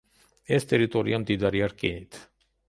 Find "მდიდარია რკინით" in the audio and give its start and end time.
1.25-2.19